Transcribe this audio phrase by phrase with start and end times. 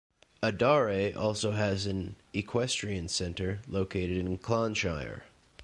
[0.41, 5.25] Adare also has an equestrian centre, located in Clonshire.